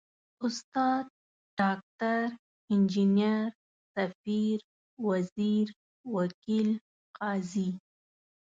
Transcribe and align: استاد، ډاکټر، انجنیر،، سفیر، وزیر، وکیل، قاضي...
استاد، 0.45 1.05
ډاکټر، 1.59 2.21
انجنیر،، 2.71 3.47
سفیر، 3.93 4.57
وزیر، 5.07 5.67
وکیل، 6.15 6.69
قاضي... 7.17 7.69